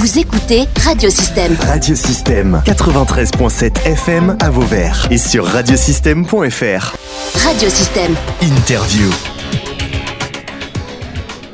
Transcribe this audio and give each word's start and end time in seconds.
Vous 0.00 0.18
écoutez 0.18 0.62
Radiosystème. 0.82 1.54
Radiosystème 1.60 2.62
93.7 2.64 3.86
FM 3.86 4.34
à 4.40 4.48
Vauvert 4.48 5.06
et 5.10 5.18
sur 5.18 5.44
radiosystème.fr. 5.44 6.96
Radiosystème. 7.44 8.14
Interview. 8.40 9.10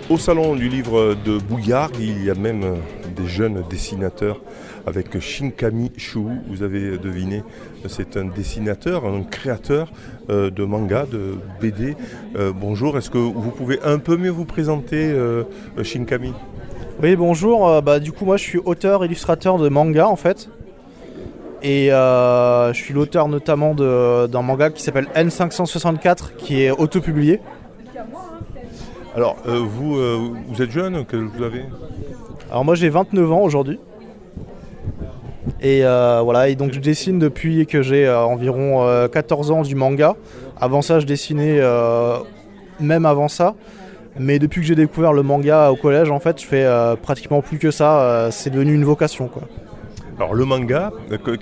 Au 0.09 0.17
salon 0.17 0.55
du 0.55 0.69
livre 0.69 1.17
de 1.25 1.39
Bouillard, 1.39 1.91
il 1.99 2.23
y 2.23 2.31
a 2.31 2.37
même 2.37 2.63
euh, 2.63 2.77
des 3.17 3.27
jeunes 3.27 3.65
dessinateurs 3.69 4.41
avec 4.87 5.19
Shinkami 5.19 5.91
Shu. 5.97 6.21
Vous 6.49 6.63
avez 6.63 6.99
deviné, 6.99 7.43
c'est 7.89 8.17
un 8.17 8.27
dessinateur, 8.27 9.07
un 9.07 9.25
créateur 9.25 9.91
euh, 10.31 10.51
de 10.53 10.63
manga, 10.63 11.05
de 11.11 11.35
BD. 11.61 11.97
Euh, 12.37 12.53
bonjour, 12.55 12.97
est-ce 12.97 13.11
que 13.11 13.19
vous 13.19 13.51
pouvez 13.51 13.81
un 13.83 13.99
peu 13.99 14.17
mieux 14.17 14.31
vous 14.31 14.45
présenter, 14.45 15.13
Shinkami? 15.83 16.33
Oui, 17.03 17.15
bonjour. 17.15 17.83
Bah, 17.83 18.01
du 18.01 18.13
coup, 18.13 18.25
moi, 18.25 18.37
je 18.37 18.43
suis 18.43 18.59
auteur, 18.59 19.05
illustrateur 19.05 19.59
de 19.59 19.69
manga, 19.69 20.09
en 20.09 20.17
fait. 20.17 20.49
Et 21.63 21.89
je 21.89 22.73
suis 22.75 22.95
l'auteur 22.95 23.29
notamment 23.29 23.75
d'un 23.75 24.43
manga 24.43 24.71
qui 24.71 24.83
s'appelle 24.83 25.09
N564, 25.15 26.37
qui 26.37 26.63
est 26.63 26.71
auto-publié. 26.71 27.41
Alors, 29.17 29.39
euh, 29.47 29.61
vous, 29.65 29.97
euh, 29.97 30.31
vous 30.47 30.61
êtes 30.61 30.71
jeune, 30.71 31.07
que 31.07 31.17
vous 31.17 31.43
avez? 31.43 31.65
Alors 32.51 32.67
moi 32.67 32.75
j'ai 32.75 32.91
29 32.91 33.33
ans 33.33 33.41
aujourd'hui. 33.41 33.81
Et 35.63 35.87
euh, 35.87 36.21
voilà, 36.23 36.51
et 36.51 36.55
donc 36.55 36.75
je 36.75 36.81
dessine 36.81 37.19
depuis 37.19 37.67
que 37.67 37.81
j'ai 37.81 38.07
environ 38.11 39.09
14 39.11 39.51
ans 39.53 39.63
du 39.63 39.75
manga. 39.75 40.17
Avant 40.61 40.83
ça, 40.83 41.01
je 41.01 41.07
dessinais 41.07 41.63
même 42.79 43.07
avant 43.07 43.29
ça. 43.29 43.55
Mais 44.19 44.39
depuis 44.39 44.61
que 44.61 44.67
j'ai 44.67 44.75
découvert 44.75 45.13
le 45.13 45.23
manga 45.23 45.71
au 45.71 45.77
collège, 45.77 46.11
en 46.11 46.21
fait, 46.21 46.41
je 46.41 46.47
fais 46.47 46.67
pratiquement 47.03 47.43
plus 47.43 47.59
que 47.59 47.71
ça. 47.71 48.29
c'est 48.31 48.51
devenu 48.51 48.75
une 48.75 48.85
vocation, 48.85 49.29
quoi. 49.29 49.43
Alors 50.19 50.35
le 50.35 50.47
manga, 50.47 50.93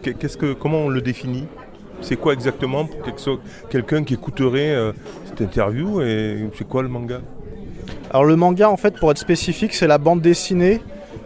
qu'est-ce 0.02 0.36
que, 0.36 0.52
comment 0.52 0.78
on 0.78 0.88
le 0.88 1.00
définit? 1.00 1.46
C'est 2.00 2.16
quoi 2.16 2.32
exactement 2.32 2.84
pour 2.86 2.98
quelqu'un 3.70 4.02
qui 4.02 4.14
écouterait 4.14 4.76
cette 5.26 5.40
interview 5.40 6.00
Et 6.00 6.48
c'est 6.58 6.66
quoi 6.66 6.82
le 6.82 6.88
manga? 6.88 7.20
Alors 8.10 8.24
le 8.24 8.34
manga, 8.34 8.68
en 8.68 8.76
fait, 8.76 8.98
pour 8.98 9.10
être 9.12 9.18
spécifique, 9.18 9.74
c'est 9.74 9.86
la 9.86 9.98
bande 9.98 10.20
dessinée 10.20 10.80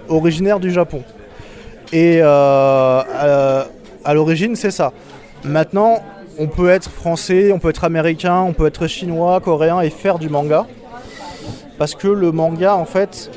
originaire 0.08 0.60
du 0.60 0.70
Japon. 0.70 1.02
Et 1.92 2.20
euh, 2.22 3.64
à, 4.04 4.14
l'origine, 4.14 4.56
c'est 4.56 4.70
ça. 4.70 4.92
Maintenant, 5.44 6.02
on 6.38 6.46
peut 6.46 6.68
être 6.68 6.90
français, 6.90 7.52
on 7.52 7.58
peut 7.58 7.70
être 7.70 7.84
américain, 7.84 8.40
on 8.40 8.52
peut 8.52 8.66
être 8.66 8.86
chinois, 8.86 9.40
coréen 9.40 9.80
et 9.80 9.90
faire 9.90 10.18
du 10.18 10.28
manga. 10.28 10.66
Parce 11.78 11.94
que 11.94 12.08
le 12.08 12.32
manga, 12.32 12.74
en 12.76 12.84
fait, 12.84 13.30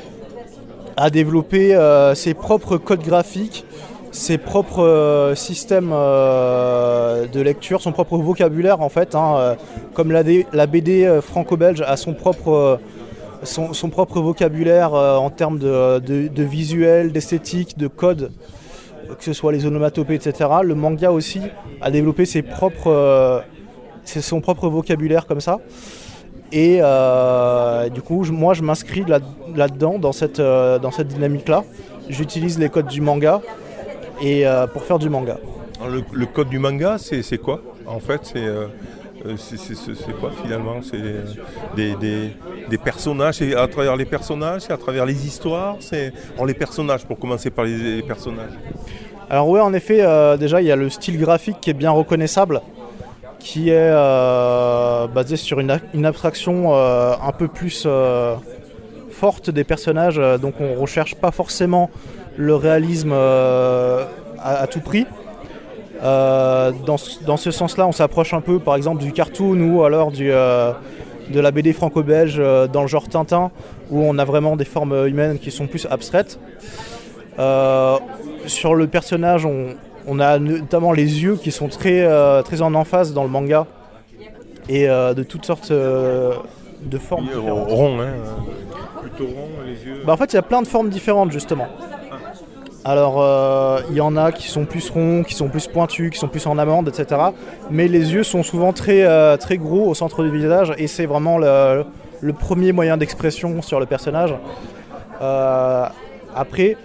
a 0.96 1.10
développé 1.10 1.74
euh, 1.74 2.14
ses 2.14 2.34
propres 2.34 2.76
codes 2.76 3.02
graphiques, 3.02 3.64
ses 4.10 4.36
propres 4.36 4.82
euh, 4.82 5.34
systèmes 5.34 5.90
de 5.90 7.40
lecture, 7.40 7.80
son 7.80 7.92
propre 7.92 8.18
vocabulaire, 8.18 8.80
en 8.80 8.88
fait. 8.88 9.14
Hein, 9.14 9.56
comme 9.94 10.12
la, 10.12 10.66
BD 10.66 11.20
franco-belge 11.22 11.82
a 11.82 11.96
son 11.96 12.14
propre 12.14 12.78
vocabulaire 14.20 14.94
euh, 14.94 15.16
en 15.16 15.30
termes 15.30 15.58
de, 15.58 16.42
visuel, 16.42 17.12
d'esthétique, 17.12 17.76
de 17.76 17.88
code, 17.88 18.32
que 19.18 19.24
ce 19.24 19.32
soit 19.32 19.52
les 19.52 19.66
onomatopées, 19.66 20.14
etc. 20.14 20.48
Le 20.62 20.74
manga 20.74 21.10
aussi 21.10 21.40
a 21.80 21.90
développé 21.90 22.24
ses 22.24 22.42
propres, 22.42 22.90
euh, 22.90 23.40
son 24.04 24.40
propre 24.40 24.68
vocabulaire 24.68 25.26
comme 25.26 25.40
ça. 25.40 25.60
Et 26.52 26.78
euh, 26.80 27.88
du 27.88 28.02
coup, 28.02 28.24
moi, 28.30 28.54
je 28.54 28.62
m'inscris 28.62 29.04
là-dedans, 29.54 29.98
dans 29.98 30.12
cette, 30.12 30.40
dans 30.40 30.90
cette 30.90 31.08
dynamique-là. 31.08 31.64
J'utilise 32.08 32.58
les 32.58 32.68
codes 32.68 32.88
du 32.88 33.00
manga 33.00 33.40
et, 34.20 34.44
pour 34.72 34.82
faire 34.82 34.98
du 34.98 35.08
manga. 35.08 35.38
le, 36.12 36.26
code 36.26 36.48
du 36.48 36.58
manga, 36.58 36.96
c'est 36.98 37.38
quoi 37.38 37.62
En 37.86 38.00
fait, 38.00 38.20
c'est 38.24 38.46
euh, 39.26 39.36
c'est 39.36 40.18
quoi 40.18 40.30
finalement 40.42 40.80
C'est 40.82 41.00
des, 41.76 42.78
personnages, 42.78 43.36
c'est 43.36 43.54
à 43.54 43.68
travers 43.68 43.96
les 43.96 44.04
personnages, 44.04 44.62
c'est 44.62 44.72
à 44.72 44.76
travers 44.76 45.06
les 45.06 45.26
histoires, 45.26 45.76
c'est 45.80 46.12
les 46.44 46.54
personnages, 46.54 47.04
pour 47.04 47.18
commencer 47.18 47.50
par 47.50 47.64
les, 47.64 48.02
personnages. 48.02 48.52
Alors 49.30 49.48
oui, 49.48 49.60
en 49.60 49.72
effet, 49.72 50.00
euh, 50.00 50.36
déjà 50.36 50.60
il 50.60 50.66
y 50.66 50.72
a 50.72 50.76
le 50.76 50.90
style 50.90 51.18
graphique 51.18 51.58
qui 51.60 51.70
est 51.70 51.74
bien 51.74 51.90
reconnaissable, 51.90 52.60
qui 53.42 53.70
est 53.70 53.74
euh, 53.76 55.06
basé 55.08 55.36
sur 55.36 55.60
une, 55.60 55.70
abstraction 56.04 56.74
un 56.74 57.32
peu 57.32 57.48
plus 57.48 57.86
forte 59.10 59.50
des 59.50 59.64
personnages, 59.64 60.20
donc 60.40 60.54
on 60.60 60.80
recherche 60.80 61.14
pas 61.14 61.30
forcément 61.30 61.90
le 62.36 62.54
réalisme 62.54 63.12
à 63.12 64.66
tout 64.70 64.80
prix. 64.80 65.06
Euh, 66.02 66.72
dans, 66.84 66.96
ce 67.36 67.50
sens-là, 67.50 67.86
on 67.86 67.92
s'approche 67.92 68.34
un 68.34 68.40
peu, 68.40 68.58
par 68.58 68.74
exemple, 68.74 69.02
du 69.02 69.12
cartoon 69.12 69.60
ou 69.60 69.84
alors 69.84 70.10
du, 70.10 70.32
euh, 70.32 70.72
de 71.30 71.40
la 71.40 71.52
BD 71.52 71.72
franco-belge 71.72 72.36
euh, 72.38 72.66
dans 72.66 72.82
le 72.82 72.88
genre 72.88 73.08
Tintin, 73.08 73.50
où 73.90 74.00
on 74.02 74.18
a 74.18 74.24
vraiment 74.24 74.56
des 74.56 74.64
formes 74.64 75.06
humaines 75.06 75.38
qui 75.38 75.50
sont 75.50 75.66
plus 75.66 75.86
abstraites. 75.90 76.40
sur 78.46 78.74
le 78.74 78.86
personnage, 78.88 79.46
on, 79.46 79.68
a 80.20 80.38
notamment 80.38 80.92
les 80.92 81.22
yeux 81.22 81.36
qui 81.36 81.50
sont 81.50 81.68
très, 81.68 82.06
très 82.42 82.62
en 82.62 82.74
emphase 82.74 83.12
dans 83.12 83.22
le 83.22 83.30
manga 83.30 83.66
et 84.68 84.86
de 84.86 85.22
toutes 85.22 85.44
sortes 85.44 85.72
de 85.72 86.98
formes. 86.98 87.28
Rond, 87.36 88.00
hein, 88.00 88.14
plutôt 89.00 89.26
rond, 89.26 89.48
les 89.64 89.84
yeux. 89.84 90.02
Bah, 90.04 90.12
en 90.12 90.16
fait, 90.16 90.32
il 90.32 90.36
y 90.36 90.38
a 90.38 90.42
plein 90.42 90.62
de 90.62 90.66
formes 90.66 90.88
différentes 90.88 91.32
justement. 91.32 91.66
Alors, 92.84 93.22
euh, 93.22 93.80
il 93.90 93.96
y 93.96 94.00
en 94.00 94.16
a 94.16 94.32
qui 94.32 94.48
sont 94.48 94.64
plus 94.64 94.90
ronds, 94.90 95.22
qui 95.22 95.34
sont 95.34 95.48
plus 95.48 95.68
pointus, 95.68 96.10
qui 96.10 96.18
sont 96.18 96.26
plus 96.26 96.46
en 96.46 96.58
amande, 96.58 96.88
etc. 96.88 97.20
Mais 97.70 97.86
les 97.86 98.12
yeux 98.12 98.24
sont 98.24 98.42
souvent 98.42 98.72
très, 98.72 99.02
euh, 99.02 99.36
très 99.36 99.56
gros 99.56 99.88
au 99.88 99.94
centre 99.94 100.24
du 100.24 100.30
visage 100.30 100.72
et 100.78 100.88
c'est 100.88 101.06
vraiment 101.06 101.38
le, 101.38 101.84
premier 102.40 102.72
moyen 102.72 102.96
d'expression 102.96 103.62
sur 103.62 103.78
le 103.78 103.86
personnage. 103.86 104.34
Euh, 105.20 105.86
après, 106.34 106.76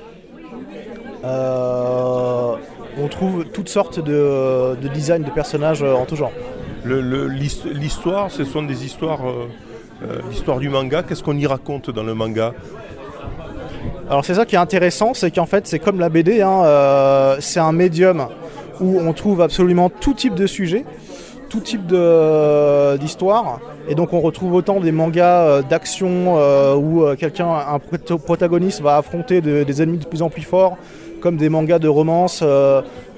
on 3.02 3.08
trouve 3.08 3.46
toutes 3.46 3.69
sortes 3.69 4.00
de, 4.00 4.75
de 4.81 4.88
designs 4.88 5.24
de 5.24 5.31
personnages 5.31 5.84
en 5.84 6.06
tout 6.06 6.16
genre. 6.16 6.31
L'histoire, 6.85 8.31
ce 8.31 8.44
sont 8.44 8.63
des 8.63 8.85
histoires, 8.85 9.22
l'histoire 10.30 10.59
du 10.59 10.69
manga. 10.69 11.03
Qu'est-ce 11.03 11.24
qu'on 11.24 11.38
y 11.38 11.46
raconte 11.46 11.90
dans 11.90 12.03
le 12.03 12.13
manga? 12.13 12.53
Alors 14.09 14.24
c'est 14.24 14.35
ça 14.35 14.46
qui 14.46 14.56
est 14.56 14.59
intéressant, 14.59 15.13
c'est 15.13 15.31
qu'en 15.31 15.46
fait 15.46 15.68
c'est 15.68 15.80
comme 15.80 16.00
la 16.00 16.08
BD, 16.08 16.41
hein, 16.41 16.63
euh, 16.63 17.35
c'est 17.41 17.59
un 17.59 17.74
médium 17.74 18.28
où 18.80 19.00
on 19.00 19.12
trouve 19.12 19.41
absolument 19.41 19.90
tout 19.90 20.14
type 20.14 20.34
de 20.34 20.47
sujets, 20.47 20.85
tout 21.50 21.59
type 21.59 21.85
d'histoire. 23.02 23.59
Et 23.90 23.96
donc 23.96 24.14
on 24.14 24.22
retrouve 24.22 24.53
autant 24.53 24.79
des 24.79 24.94
mangas 24.94 25.41
euh, 25.41 25.62
d'action 25.62 26.35
euh, 26.38 26.75
où 26.75 27.03
quelqu'un, 27.18 27.50
un 27.50 27.79
protagoniste 27.79 28.81
va 28.81 28.96
affronter 28.96 29.41
des 29.41 29.81
ennemis 29.81 29.97
de 29.97 30.06
plus 30.06 30.22
en 30.22 30.29
plus 30.29 30.44
forts, 30.44 30.78
comme 31.22 31.38
des 31.38 31.50
mangas 31.50 31.79
de 31.79 31.88
romance, 31.88 32.44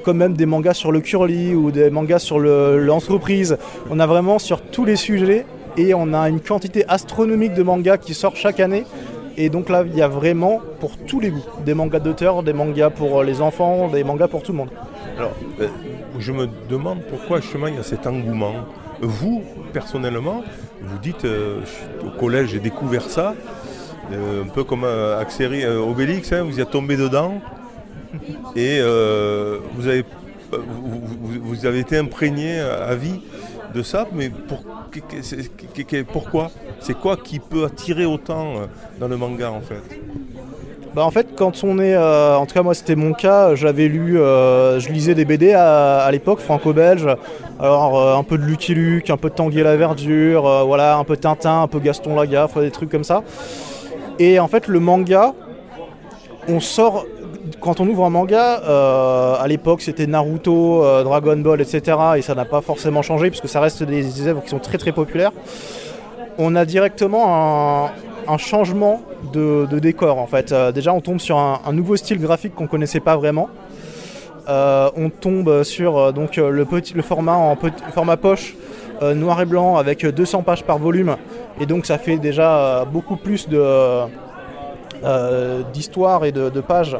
comme 0.04 0.18
même 0.18 0.34
des 0.34 0.46
mangas 0.46 0.74
sur 0.74 0.92
le 0.92 1.02
curly 1.02 1.54
ou 1.54 1.72
des 1.72 1.90
mangas 1.90 2.20
sur 2.20 2.40
l'entreprise. 2.40 3.58
on 3.90 4.00
a 4.00 4.08
vraiment 4.08 4.40
sur 4.40 4.62
tous 4.62 4.86
les 4.86 4.96
sujets 4.96 5.46
et 5.78 5.94
on 5.94 6.14
a 6.14 6.30
une 6.30 6.40
quantité 6.40 6.86
astronomique 6.88 7.54
de 7.54 7.64
mangas 7.64 7.98
qui 7.98 8.14
sort 8.14 8.36
chaque 8.36 8.60
année. 8.60 8.86
Et 9.38 9.50
donc 9.50 9.70
là, 9.70 9.84
il 9.86 9.96
y 9.96 10.02
a 10.02 10.08
vraiment 10.10 10.60
pour 10.82 10.98
tous 10.98 11.22
les 11.22 11.30
goûts. 11.30 11.46
Des 11.66 11.74
mangas 11.74 12.00
d'auteurs, 12.00 12.44
des 12.44 12.52
mangas 12.52 12.90
pour 12.90 13.24
les 13.24 13.40
enfants, 13.40 13.88
des 13.88 14.04
mangas 14.04 14.28
pour 14.28 14.44
tout 14.44 14.52
le 14.52 14.58
monde. 14.58 14.70
Alors, 15.18 15.31
euh, 15.62 15.68
je 16.18 16.31
me 16.34 16.48
demande 16.70 17.00
pourquoi 17.10 17.40
justement 17.40 17.68
il 17.68 17.76
y 17.76 17.78
a 17.78 17.84
cet 17.84 18.06
engouement. 18.06 18.56
Vous, 19.02 19.44
personnellement, 19.72 20.44
vous 20.81 20.98
dites, 20.98 21.24
euh, 21.24 21.62
au 22.06 22.20
collège, 22.20 22.50
j'ai 22.50 22.60
découvert 22.60 23.04
ça, 23.04 23.34
euh, 24.12 24.44
un 24.44 24.48
peu 24.48 24.66
comme 24.66 24.84
Axéry 24.84 25.66
Obélix, 25.66 26.34
hein, 26.34 26.44
vous 26.44 26.58
y 26.58 26.62
êtes 26.62 26.72
tombé 26.72 26.98
dedans, 26.98 27.36
et 28.56 28.82
vous, 29.76 29.88
avez, 29.88 30.06
vous, 30.52 31.66
avez 31.66 31.80
été 31.80 31.98
imprégné 31.98 32.60
à 32.60 32.96
vie 32.96 33.22
de 33.74 33.84
ça, 33.84 34.08
mais 34.14 34.30
pour, 34.30 34.64
pourquoi? 36.12 36.52
C'est 36.80 36.98
quoi 36.98 37.18
qui 37.18 37.40
peut 37.40 37.66
attirer 37.66 38.06
autant 38.06 38.48
euh, 38.48 38.66
dans 39.00 39.08
le 39.08 39.18
manga 39.18 39.52
en 39.52 39.62
fait? 39.62 39.82
Bah 40.96 41.04
en 41.06 41.12
fait 41.12 41.28
quand 41.36 41.64
on 41.64 41.78
est, 41.78 41.94
euh, 41.94 42.36
en 42.36 42.46
tout 42.48 42.54
cas 42.56 42.64
moi 42.64 42.74
c'était 42.74 42.96
mon 42.96 43.14
cas, 43.14 43.54
j'avais 43.54 43.88
lu, 43.88 44.20
euh, 44.20 44.80
je 44.80 44.90
lisais 44.90 45.14
des 45.14 45.24
BD 45.24 45.54
à, 45.54 46.10
l'époque 46.12 46.40
franco-belge, 46.40 47.08
alors 47.60 48.18
un 48.18 48.24
peu 48.24 48.38
de 48.38 48.44
Lucky 48.44 48.74
Luke, 48.74 49.10
un 49.12 49.18
peu 49.18 49.30
de 49.30 49.36
Tanguy 49.36 49.62
la 49.62 49.76
Verdure, 49.76 50.66
voilà, 50.66 50.98
un 50.98 51.04
peu 51.04 51.16
Tintin, 51.16 51.62
un 51.62 51.68
peu 51.68 51.80
Gaston 51.80 52.16
Lagaffe, 52.16 52.58
des 52.58 52.72
trucs 52.72 52.90
comme 52.90 53.04
ça. 53.04 53.24
Et 54.18 54.40
en 54.40 54.48
fait 54.48 54.68
le 54.68 54.80
manga, 54.80 55.34
on 56.48 56.60
sort 56.60 57.06
quand 57.60 57.80
on 57.80 57.88
ouvre 57.88 58.06
un 58.06 58.10
manga, 58.10 58.62
euh, 58.63 59.36
à 59.40 59.48
l'époque 59.48 59.81
c'était 59.81 60.07
Naruto, 60.07 60.84
euh, 60.84 61.04
Dragon 61.04 61.38
Ball, 61.38 61.62
etc. 61.62 61.98
Et 62.18 62.22
ça 62.22 62.36
n'a 62.36 62.46
pas 62.46 62.62
forcément 62.62 63.01
changé 63.01 63.30
puisque 63.30 63.48
ça 63.48 63.60
reste 63.60 63.84
des, 63.84 64.28
œuvres 64.28 64.44
qui 64.44 64.50
sont 64.50 64.60
très 64.60 64.78
très 64.78 64.92
populaires. 64.92 65.31
On 66.38 66.56
a 66.56 66.66
directement 66.66 67.90
un 68.28 68.38
changement 68.38 69.01
de, 69.34 69.68
décor 69.80 70.18
en 70.18 70.28
fait. 70.28 70.51
Euh, 70.51 70.72
déjà 70.72 70.94
on 70.94 71.01
tombe 71.01 71.19
sur 71.19 71.38
un, 71.38 71.60
nouveau 71.74 71.96
style 71.96 72.19
graphique 72.19 72.56
qu'on 72.56 72.68
connaissait 72.68 73.00
pas 73.00 73.18
vraiment. 73.18 73.50
On 74.48 75.12
tombe 75.12 75.62
sur 75.62 76.12
donc 76.12 76.38
le, 76.38 76.66
petit, 76.66 76.96
le 76.96 77.04
format 77.04 77.36
en 77.36 77.56
format 77.94 78.18
poche 78.18 78.56
noir 79.00 79.40
et 79.42 79.46
blanc 79.46 79.78
avec 79.78 80.04
200 80.04 80.42
pages 80.42 80.63
par 80.63 80.80
volume 80.80 81.18
et 81.62 81.68
donc 81.68 81.86
ça 81.86 82.00
fait 82.00 82.18
déjà 82.18 82.84
beaucoup 82.92 83.16
plus 83.16 83.48
de 83.48 83.62
euh, 85.04 85.62
d'histoire 85.74 86.25
et 86.25 86.31
de, 86.31 86.50
pages 86.62 86.98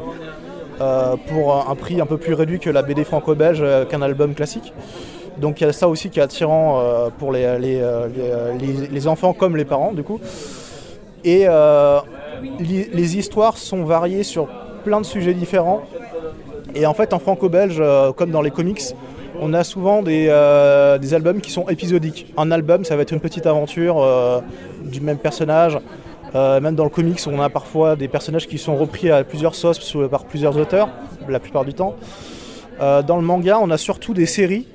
euh, 0.80 1.16
pour 1.28 1.54
un 1.68 1.74
prix 1.74 2.00
un 2.00 2.06
peu 2.06 2.16
plus 2.16 2.32
réduit 2.32 2.58
que 2.58 2.70
la 2.70 2.82
BD 2.82 3.04
franco-belge 3.04 3.60
euh, 3.60 3.84
qu'un 3.84 4.00
album 4.00 4.34
classique. 4.34 4.72
Donc 5.36 5.60
il 5.60 5.64
y 5.64 5.66
a 5.66 5.72
ça 5.72 5.88
aussi 5.88 6.08
qui 6.08 6.18
est 6.18 6.22
attirant 6.22 6.82
pour 7.18 7.32
les, 7.32 7.58
les, 7.58 7.82
les, 8.90 9.08
enfants 9.08 9.32
comme 9.32 9.56
les 9.56 9.64
parents 9.64 9.92
du 9.92 10.02
coup. 10.02 10.20
Et 11.24 11.46
les 12.58 13.16
histoires 13.16 13.56
sont 13.56 13.84
variées 13.84 14.22
sur 14.22 14.48
plein 14.84 15.00
de 15.00 15.06
sujets 15.06 15.32
différents. 15.32 15.82
Et 16.74 16.84
en 16.84 16.92
fait 16.92 17.14
en 17.14 17.18
franco-belge, 17.18 17.82
comme 18.16 18.30
dans 18.32 18.42
les 18.42 18.50
comics, 18.50 18.82
on 19.40 19.54
a 19.54 19.64
souvent 19.64 20.02
des, 20.02 20.26
des 21.00 21.14
albums 21.14 21.40
qui 21.40 21.52
sont 21.52 21.68
épisodiques. 21.70 22.34
Un 22.36 22.50
album, 22.50 22.84
ça 22.84 22.96
va 22.96 23.02
être 23.02 23.12
une 23.12 23.20
petite 23.20 23.46
aventure 23.46 24.42
du 24.84 25.00
même 25.00 25.18
personnage. 25.18 25.78
Euh, 26.34 26.60
même 26.60 26.74
dans 26.74 26.84
le 26.84 26.90
comics, 26.90 27.20
on 27.26 27.40
a 27.40 27.48
parfois 27.48 27.96
des 27.96 28.08
personnages 28.08 28.46
qui 28.46 28.58
sont 28.58 28.76
repris 28.76 29.10
à 29.10 29.24
plusieurs 29.24 29.54
sauces 29.54 29.96
par 30.10 30.24
plusieurs 30.24 30.56
auteurs, 30.56 30.88
la 31.28 31.40
plupart 31.40 31.64
du 31.64 31.74
temps. 31.74 31.96
Euh, 32.80 33.02
dans 33.02 33.16
le 33.16 33.22
manga, 33.22 33.58
on 33.60 33.70
a 33.70 33.76
surtout 33.76 34.14
des 34.14 34.26
séries 34.26 34.66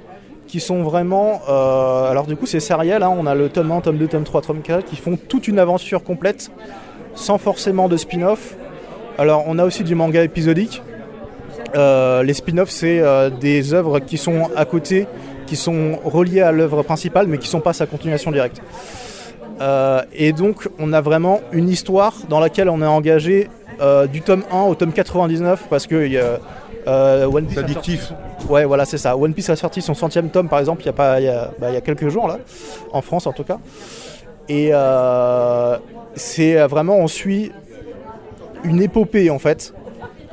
qui 0.47 0.59
sont 0.59 0.83
vraiment. 0.83 1.41
euh, 1.49 2.11
alors, 2.11 2.27
du 2.27 2.35
coup, 2.35 2.45
c'est 2.45 2.59
sériel. 2.59 3.03
hein, 3.03 3.13
on 3.17 3.25
a 3.25 3.35
le 3.35 3.49
tome 3.49 3.71
1, 3.71 3.81
tome 3.81 3.97
2, 3.97 4.07
tome 4.07 4.23
3, 4.23 4.41
tome 4.41 4.61
4 4.61 4.85
qui 4.85 4.95
font 4.95 5.17
toute 5.17 5.47
une 5.47 5.59
aventure 5.59 6.03
complète 6.03 6.51
sans 7.15 7.37
forcément 7.37 7.87
de 7.87 7.97
spin-off. 7.97 8.55
Alors, 9.17 9.45
on 9.47 9.57
a 9.57 9.63
aussi 9.63 9.83
du 9.83 9.95
manga 9.95 10.21
épisodique. 10.21 10.81
Les 11.73 12.33
spin-offs, 12.33 12.69
c'est 12.69 13.01
des 13.39 13.73
œuvres 13.73 13.99
qui 13.99 14.17
sont 14.17 14.49
à 14.55 14.63
côté, 14.65 15.07
qui 15.45 15.55
sont 15.55 15.99
reliées 16.03 16.41
à 16.41 16.51
l'œuvre 16.51 16.83
principale, 16.83 17.27
mais 17.27 17.37
qui 17.37 17.47
sont 17.47 17.59
pas 17.59 17.73
sa 17.73 17.85
continuation 17.85 18.31
directe. 18.31 18.61
Euh, 19.61 20.01
et 20.13 20.33
donc, 20.33 20.67
on 20.79 20.91
a 20.93 21.01
vraiment 21.01 21.39
une 21.51 21.69
histoire 21.69 22.13
dans 22.29 22.39
laquelle 22.39 22.69
on 22.69 22.81
est 22.81 22.85
engagé 22.87 23.49
euh, 23.81 24.05
du 24.07 24.21
tome 24.21 24.43
1 24.51 24.61
au 24.63 24.75
tome 24.75 24.91
99 24.91 25.67
parce 25.69 25.87
que 25.87 25.95
euh, 26.87 27.25
One 27.27 27.45
Piece 27.45 27.55
sorti 27.59 27.71
addictif. 27.71 28.13
Ouais, 28.49 28.65
voilà, 28.65 28.85
c'est 28.85 28.97
ça. 28.97 29.17
One 29.17 29.33
Piece 29.33 29.49
a 29.49 29.55
sorti 29.55 29.81
son 29.81 29.93
centième 29.93 30.29
tome, 30.29 30.49
par 30.49 30.59
exemple, 30.59 30.81
il 30.83 30.87
y 30.87 30.89
a, 30.89 30.93
pas, 30.93 31.19
il 31.19 31.25
y 31.25 31.29
a, 31.29 31.51
bah, 31.59 31.71
y 31.71 31.75
a 31.77 31.81
quelques 31.81 32.09
jours, 32.09 32.27
là, 32.27 32.37
en 32.91 33.01
France 33.01 33.27
en 33.27 33.31
tout 33.33 33.43
cas. 33.43 33.57
Et 34.49 34.69
euh, 34.73 35.77
c'est 36.15 36.55
vraiment, 36.67 36.97
on 36.97 37.07
suit 37.07 37.51
une 38.63 38.81
épopée 38.81 39.29
en 39.29 39.39
fait. 39.39 39.73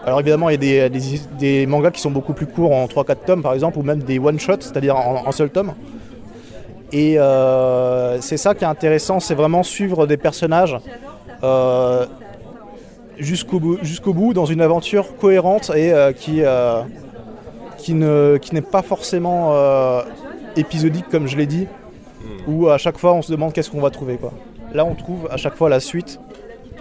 Alors 0.05 0.19
évidemment, 0.21 0.49
il 0.51 0.53
y 0.65 0.81
a 0.81 0.89
des, 0.89 0.99
des- 1.01 1.21
des 1.39 1.67
mangas 1.67 1.93
qui 1.93 2.01
sont 2.01 2.11
beaucoup 2.11 2.33
plus 2.33 2.47
courts, 2.47 2.73
en 2.73 2.87
3-4 2.87 3.17
tomes 3.25 3.43
par 3.43 3.55
exemple, 3.55 3.79
ou 3.79 3.83
même 3.83 4.01
des 4.03 4.19
one-shots, 4.19 4.61
c'est-à-dire 4.61 4.97
en, 4.97 5.27
en 5.27 5.33
seul 5.33 5.49
tome. 5.49 5.73
Et 6.93 7.19
euh, 7.19 8.21
c'est 8.21 8.37
ça 8.37 8.55
qui 8.55 8.65
est 8.65 8.67
intéressant, 8.67 9.19
c'est 9.19 9.35
vraiment 9.35 9.63
suivre 9.63 10.07
des 10.07 10.19
personnages 10.19 10.77
euh, 11.43 12.07
jusqu'au 13.19 13.61
bout, 13.61 13.79
bout 14.07 14.35
dans 14.35 14.45
une 14.45 14.61
aventure 14.61 15.17
cohérente 15.17 15.71
et 15.75 15.93
euh, 15.93 16.13
qui, 16.13 16.43
qui, 17.79 17.95
ne, 17.95 18.37
qui 18.37 18.55
n'est 18.55 18.61
pas 18.61 18.83
forcément 18.83 19.55
épisodique 20.57 21.09
comme 21.11 21.27
je 21.27 21.37
l'ai 21.37 21.47
dit, 21.47 21.67
où 22.47 22.69
à 22.69 22.77
chaque 22.77 22.99
fois 22.99 23.15
on 23.15 23.23
se 23.23 23.33
demande 23.33 23.55
qu'est-ce 23.55 23.71
qu'on 23.71 23.81
va 23.81 23.91
trouver. 23.91 24.17
Quoi. 24.17 24.33
Là 24.75 24.85
on 24.85 24.95
trouve 24.95 25.29
à 25.31 25.39
chaque 25.39 25.57
fois 25.57 25.71
la 25.71 25.81
suite 25.81 26.21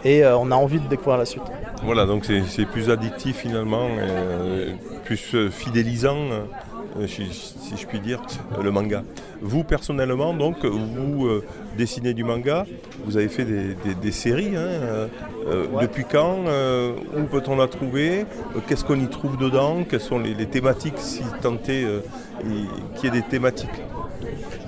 et 0.03 0.25
on 0.25 0.51
a 0.51 0.55
envie 0.55 0.79
de 0.79 0.87
découvrir 0.87 1.17
la 1.17 1.25
suite. 1.25 1.43
Voilà, 1.83 2.05
donc 2.05 2.25
c'est 2.25 2.65
plus 2.65 2.89
addictif 2.89 3.37
finalement, 3.37 3.87
plus 5.05 5.35
fidélisant, 5.51 6.17
euh, 6.17 6.43
si, 7.07 7.23
si 7.31 7.77
je 7.77 7.85
puis 7.87 7.99
dire, 7.99 8.21
euh, 8.57 8.63
le 8.63 8.71
manga. 8.71 9.03
Vous 9.41 9.63
personnellement, 9.63 10.33
donc, 10.33 10.65
vous 10.65 11.25
euh, 11.25 11.43
dessinez 11.77 12.13
du 12.13 12.23
manga, 12.23 12.65
vous 13.05 13.17
avez 13.17 13.27
fait 13.29 13.45
des, 13.45 13.73
des- 13.83 13.95
des 13.95 14.11
séries. 14.11 14.55
hein, 14.55 14.59
euh, 14.59 15.07
euh, 15.47 15.65
Depuis 15.81 16.05
quand 16.09 16.37
euh, 16.47 16.93
Où 17.17 17.23
peut-on 17.23 17.55
la 17.55 17.67
trouver 17.67 18.25
Euh, 18.55 18.59
Qu'est-ce 18.67 18.83
qu'on 18.85 18.99
y 18.99 19.07
trouve 19.07 19.37
dedans 19.37 19.77
Quelles 19.89 20.01
sont 20.01 20.19
les, 20.19 20.33
les 20.33 20.45
thématiques, 20.47 20.97
si 20.97 21.23
tant 21.41 21.55
est 21.67 21.83
euh, 21.83 21.99
qu'il 22.95 23.05
y 23.05 23.07
ait 23.17 23.21
des 23.21 23.27
thématiques? 23.27 23.69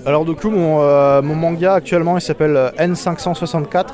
Alors 0.06 0.26
du 0.26 0.34
coup 0.36 0.50
mon, 0.50 0.81
euh, 0.81 1.22
mon 1.22 1.36
manga 1.36 1.76
actuellement 1.76 2.18
il 2.18 2.22
s'appelle 2.22 2.58
euh, 2.58 2.72
N564. 2.78 3.86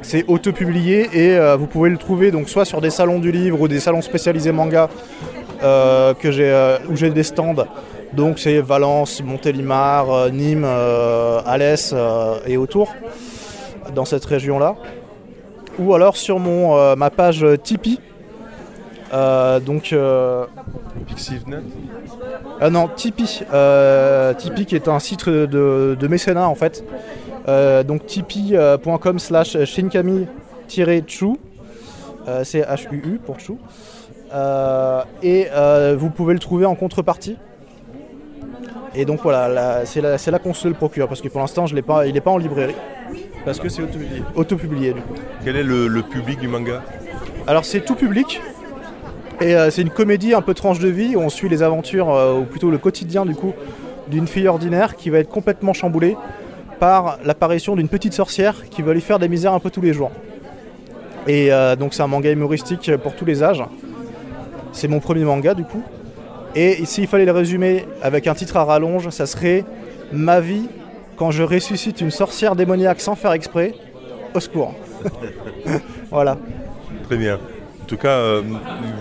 C'est 0.00 0.24
auto-publié 0.28 1.10
et 1.12 1.36
euh, 1.36 1.56
vous 1.56 1.66
pouvez 1.66 1.90
le 1.90 1.98
trouver 1.98 2.30
donc 2.30 2.48
soit 2.48 2.64
sur 2.64 2.80
des 2.80 2.88
salons 2.90 3.18
du 3.18 3.30
livre 3.32 3.60
ou 3.60 3.68
des 3.68 3.80
salons 3.80 4.00
spécialisés 4.00 4.52
manga 4.52 4.84
euh, 4.88 5.37
que 5.60 6.30
j'ai, 6.30 6.50
euh, 6.50 6.78
où 6.88 6.96
j'ai 6.96 7.10
des 7.10 7.22
stands. 7.22 7.66
Donc 8.12 8.38
c'est 8.38 8.60
Valence, 8.60 9.22
Montélimar, 9.22 10.10
euh, 10.10 10.30
Nîmes, 10.30 10.64
euh, 10.64 11.40
Alès 11.44 11.92
euh, 11.94 12.38
et 12.46 12.56
autour 12.56 12.94
dans 13.94 14.04
cette 14.04 14.24
région-là. 14.24 14.76
Ou 15.78 15.94
alors 15.94 16.16
sur 16.16 16.38
mon, 16.38 16.76
euh, 16.76 16.96
ma 16.96 17.10
page 17.10 17.44
Tipeee. 17.62 18.00
Euh, 19.12 19.58
donc 19.58 19.92
euh, 19.92 20.44
Pixivnet 21.06 21.60
ah 22.60 22.70
non, 22.70 22.88
Tipeee. 22.94 23.42
Euh, 23.52 24.34
Tipeee 24.34 24.66
qui 24.66 24.74
est 24.74 24.88
un 24.88 24.98
site 24.98 25.28
de, 25.28 25.96
de 25.98 26.08
mécénat 26.08 26.48
en 26.48 26.54
fait. 26.54 26.84
Euh, 27.48 27.82
donc 27.82 28.04
tipeee.com 28.06 29.18
slash 29.18 29.56
shinkami-chu. 29.64 31.38
Euh, 32.28 32.44
c'est 32.44 32.60
H-U-U 32.60 33.18
pour 33.24 33.40
chou. 33.40 33.58
Euh, 34.34 35.02
et 35.22 35.46
euh, 35.50 35.96
vous 35.98 36.10
pouvez 36.10 36.34
le 36.34 36.38
trouver 36.38 36.66
en 36.66 36.74
contrepartie. 36.74 37.36
Et 38.94 39.04
donc 39.04 39.20
voilà, 39.22 39.48
là, 39.48 39.86
c'est 39.86 40.00
là, 40.02 40.38
qu'on 40.38 40.54
se 40.54 40.68
le 40.68 40.74
procure 40.74 41.08
parce 41.08 41.20
que 41.20 41.28
pour 41.28 41.40
l'instant 41.40 41.64
pas, 41.86 42.06
il 42.06 42.14
n'est 42.14 42.20
pas 42.20 42.30
en 42.30 42.38
librairie. 42.38 42.74
Parce 43.44 43.60
que 43.60 43.68
c'est 43.68 43.82
auto-publié. 43.82 44.22
Auto-publié 44.34 44.92
du 44.92 45.00
coup. 45.00 45.14
Quel 45.44 45.56
est 45.56 45.62
le, 45.62 45.88
le 45.88 46.02
public 46.02 46.38
du 46.38 46.48
manga? 46.48 46.82
Alors 47.46 47.64
c'est 47.64 47.80
tout 47.80 47.94
public. 47.94 48.40
Et 49.40 49.54
euh, 49.54 49.70
c'est 49.70 49.82
une 49.82 49.90
comédie 49.90 50.34
un 50.34 50.42
peu 50.42 50.52
tranche 50.52 50.80
de 50.80 50.88
vie 50.88 51.14
où 51.14 51.20
on 51.20 51.28
suit 51.28 51.48
les 51.48 51.62
aventures, 51.62 52.12
euh, 52.12 52.40
ou 52.40 52.44
plutôt 52.44 52.70
le 52.70 52.78
quotidien 52.78 53.24
du 53.24 53.34
coup, 53.34 53.52
d'une 54.08 54.26
fille 54.26 54.48
ordinaire 54.48 54.96
qui 54.96 55.10
va 55.10 55.18
être 55.18 55.28
complètement 55.28 55.72
chamboulée 55.72 56.16
par 56.80 57.18
l'apparition 57.24 57.76
d'une 57.76 57.88
petite 57.88 58.12
sorcière 58.12 58.68
qui 58.68 58.82
va 58.82 58.92
lui 58.92 59.00
faire 59.00 59.18
des 59.18 59.28
misères 59.28 59.52
un 59.52 59.60
peu 59.60 59.70
tous 59.70 59.80
les 59.80 59.92
jours. 59.92 60.10
Et 61.26 61.52
euh, 61.52 61.76
donc 61.76 61.94
c'est 61.94 62.02
un 62.02 62.06
manga 62.06 62.30
humoristique 62.30 62.90
pour 63.02 63.14
tous 63.14 63.24
les 63.24 63.42
âges. 63.42 63.64
C'est 64.72 64.88
mon 64.88 65.00
premier 65.00 65.24
manga 65.24 65.54
du 65.54 65.64
coup. 65.64 65.82
Et 66.54 66.84
s'il 66.86 67.06
fallait 67.06 67.26
le 67.26 67.32
résumer 67.32 67.84
avec 68.02 68.26
un 68.26 68.34
titre 68.34 68.56
à 68.56 68.64
rallonge, 68.64 69.10
ça 69.10 69.26
serait 69.26 69.64
Ma 70.12 70.40
vie 70.40 70.68
quand 71.16 71.30
je 71.30 71.42
ressuscite 71.42 72.00
une 72.00 72.10
sorcière 72.10 72.56
démoniaque 72.56 73.00
sans 73.00 73.14
faire 73.14 73.32
exprès, 73.32 73.74
au 74.34 74.40
secours. 74.40 74.74
voilà. 76.10 76.38
Très 77.04 77.16
bien. 77.16 77.34
En 77.34 77.86
tout 77.86 77.96
cas, 77.96 78.08
euh, 78.08 78.42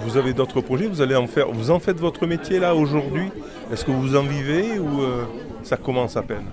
vous 0.05 0.17
avez 0.17 0.33
d'autres 0.33 0.61
projets, 0.61 0.87
vous 0.87 1.01
allez 1.01 1.15
en 1.15 1.27
faire. 1.27 1.47
Vous 1.51 1.71
en 1.71 1.79
faites 1.79 1.99
votre 1.99 2.25
métier 2.25 2.59
là 2.59 2.75
aujourd'hui? 2.75 3.29
Est-ce 3.71 3.85
que 3.85 3.91
vous 3.91 4.15
en 4.15 4.23
vivez 4.23 4.79
ou 4.79 5.01
euh, 5.01 5.23
ça 5.63 5.77
commence 5.77 6.17
à 6.17 6.23
peine? 6.23 6.45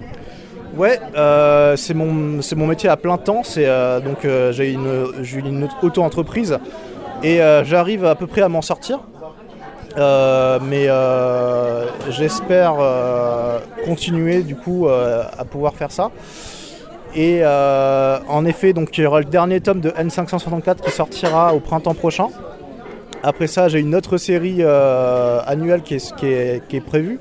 Ouais, 0.77 0.99
euh, 1.15 1.77
c'est 1.77 1.95
mon, 1.95 2.41
mon 2.57 2.67
métier 2.67 2.89
à 2.89 2.97
plein 2.97 3.17
temps. 3.17 3.43
C'est 3.45 3.67
euh, 3.67 4.01
donc 4.01 4.25
euh, 4.25 4.51
j'ai 4.53 4.73
une, 4.73 5.07
une 5.35 5.69
auto-entreprise 5.83 6.59
et 7.23 7.39
j'arrive 7.65 8.05
à 8.05 8.15
peu 8.15 8.27
près 8.27 8.43
à 8.43 8.49
m'en 8.49 8.63
sortir. 8.63 9.01
Mais 9.97 10.89
j'espère 12.11 12.75
continuer 13.85 14.43
du 14.43 14.57
coup 14.57 14.89
à 14.89 15.45
pouvoir 15.45 15.75
faire 15.75 15.93
ça. 15.93 16.11
Et 17.15 17.43
en 17.47 18.45
effet, 18.45 18.73
donc 18.73 18.99
il 18.99 19.05
y 19.05 19.07
aura 19.07 19.21
le 19.21 19.27
dernier 19.27 19.61
tome 19.61 19.81
de 19.81 19.91
N564 19.91 20.81
qui 20.81 20.91
sortira 20.91 21.55
au 21.55 21.61
printemps 21.61 21.95
prochain. 21.95 22.29
Après 23.23 23.47
ça, 23.47 23.69
j'ai 23.69 23.81
une 23.81 23.95
autre 23.95 24.19
série 24.19 24.63
annuelle 24.63 25.83
qui 25.83 25.95
est, 25.95 26.15
qui 26.17 26.27
est, 26.27 26.67
qui 26.69 26.77
est 26.77 26.85
prévue. 26.85 27.19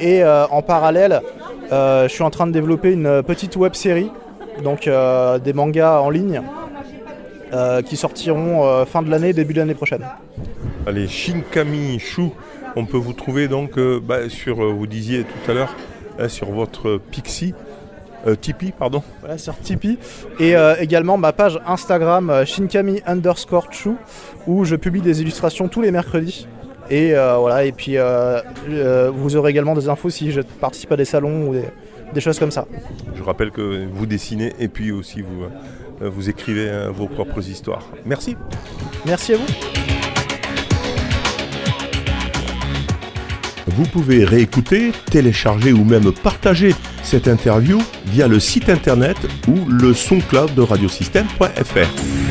Et 0.00 0.24
en 0.24 0.62
parallèle, 0.62 1.20
je 1.70 2.08
suis 2.08 2.22
en 2.22 2.30
train 2.30 2.46
de 2.46 2.52
développer 2.52 2.92
une 2.92 3.22
petite 3.22 3.56
web 3.56 3.74
série, 3.74 4.10
donc 4.62 4.86
euh, 4.86 5.38
des 5.38 5.52
mangas 5.52 6.00
en 6.00 6.10
ligne, 6.10 6.42
euh, 7.52 7.82
qui 7.82 7.96
sortiront 7.96 8.66
euh, 8.66 8.84
fin 8.84 9.02
de 9.02 9.10
l'année, 9.10 9.32
début 9.32 9.54
de 9.54 9.60
l'année 9.60 9.74
prochaine. 9.74 10.04
Allez, 10.86 11.08
Shinkami 11.08 11.98
Shu, 11.98 12.30
on 12.74 12.86
peut 12.86 12.96
vous 12.96 13.12
trouver 13.12 13.48
donc 13.48 13.78
euh, 13.78 14.00
bah, 14.02 14.28
sur, 14.28 14.62
euh, 14.62 14.72
vous 14.72 14.86
disiez 14.86 15.24
tout 15.24 15.50
à 15.50 15.54
l'heure, 15.54 15.74
sur 16.28 16.50
votre 16.50 16.98
Pixie, 17.10 17.54
euh, 18.26 18.34
Tipeee, 18.34 18.72
pardon. 18.72 19.02
Voilà, 19.20 19.38
sur 19.38 19.56
Tipeee. 19.58 19.98
Et 20.40 20.56
euh, 20.56 20.74
également 20.80 21.18
ma 21.18 21.32
page 21.32 21.60
Instagram 21.66 22.30
euh, 22.30 22.44
Shinkami 22.44 23.02
underscore 23.06 23.72
Chu, 23.72 23.90
où 24.46 24.64
je 24.64 24.76
publie 24.76 25.02
des 25.02 25.20
illustrations 25.22 25.68
tous 25.68 25.82
les 25.82 25.90
mercredis. 25.90 26.48
Et 26.90 27.14
euh, 27.14 27.36
voilà, 27.36 27.64
et 27.64 27.72
puis 27.72 27.96
euh, 27.96 28.40
euh, 28.68 29.10
vous 29.14 29.36
aurez 29.36 29.50
également 29.50 29.74
des 29.74 29.88
infos 29.88 30.10
si 30.10 30.30
je 30.30 30.40
participe 30.40 30.92
à 30.92 30.96
des 30.96 31.04
salons 31.04 31.48
ou 31.48 31.54
des, 31.54 31.64
des 32.12 32.20
choses 32.20 32.38
comme 32.38 32.50
ça. 32.50 32.66
Je 33.14 33.22
rappelle 33.22 33.50
que 33.50 33.86
vous 33.92 34.06
dessinez 34.06 34.52
et 34.60 34.68
puis 34.68 34.92
aussi 34.92 35.22
vous, 35.22 35.46
vous 36.00 36.28
écrivez 36.28 36.70
vos 36.92 37.06
propres 37.06 37.48
histoires. 37.48 37.86
Merci. 38.04 38.36
Merci 39.04 39.34
à 39.34 39.36
vous. 39.36 39.46
Vous 43.66 43.84
pouvez 43.84 44.24
réécouter, 44.24 44.92
télécharger 45.10 45.72
ou 45.72 45.84
même 45.84 46.12
partager 46.12 46.74
cette 47.02 47.28
interview 47.28 47.82
via 48.06 48.26
le 48.28 48.40
site 48.40 48.70
internet 48.70 49.16
ou 49.48 49.68
le 49.68 49.92
soncloud 49.92 50.54
de 50.54 50.62
radiosystème.fr. 50.62 52.25